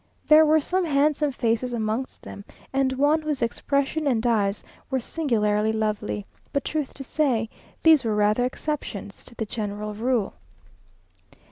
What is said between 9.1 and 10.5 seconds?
to the general rule.